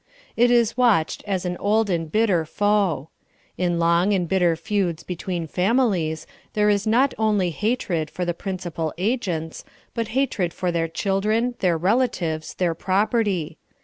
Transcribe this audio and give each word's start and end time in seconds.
It 0.35 0.49
is 0.49 0.75
watched 0.75 1.23
as 1.27 1.45
an 1.45 1.57
old 1.57 1.87
and 1.87 2.11
bitter 2.11 2.43
foe. 2.43 3.09
In 3.55 3.77
long 3.77 4.13
and 4.13 4.27
bitter 4.27 4.55
feuds 4.55 5.03
between 5.03 5.45
families 5.45 6.25
there 6.53 6.71
is 6.71 6.87
not 6.87 7.13
only 7.19 7.51
hatred 7.51 8.09
for 8.09 8.25
the 8.25 8.33
principal 8.33 8.95
agents, 8.97 9.63
but 9.93 10.07
hatred 10.17 10.55
for 10.55 10.71
their 10.71 10.87
children, 10.87 11.53
their 11.59 11.77
relatives, 11.77 12.55
their 12.55 12.73
prop 12.73 13.11
erty. 13.11 13.57